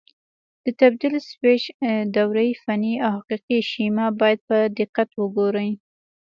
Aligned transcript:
د 0.63 0.65
تبدیل 0.79 1.13
سویچ 1.29 1.63
دورې 2.15 2.49
فني 2.63 2.93
او 3.05 3.11
حقیقي 3.19 3.59
شیما 3.71 4.05
باید 4.21 4.39
په 4.49 4.57
دقت 4.79 5.09
وګورئ. 5.19 5.71